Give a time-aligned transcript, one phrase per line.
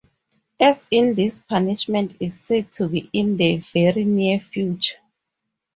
[0.59, 4.97] As in this punishment is said to be in the very near future.